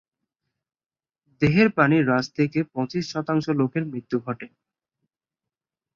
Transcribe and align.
দেহের 1.41 1.69
পানি 1.71 1.97
হ্রাস 2.01 2.25
থেকে 2.37 2.59
পঁচিশ 2.73 3.03
শতাংশ 3.11 3.45
লোকের 3.51 3.83
মৃত্যু 3.85 4.17
ঘটে। 4.19 4.47